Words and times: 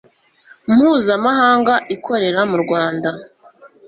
mpuzamahanga 0.73 1.73
ikorera 1.95 2.41
mu 2.49 2.57
rwanda 2.63 3.09